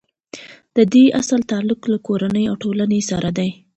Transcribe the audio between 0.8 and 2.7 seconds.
دې اصل تعلق له کورنۍ او